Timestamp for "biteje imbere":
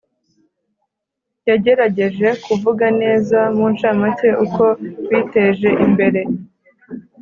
5.09-6.21